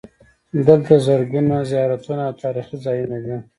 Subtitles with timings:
[0.67, 3.37] دلته زرګونه زیارتونه او تاریخي ځایونه دي.